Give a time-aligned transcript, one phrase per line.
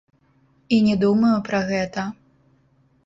[0.77, 2.07] І не думаю пра гэта.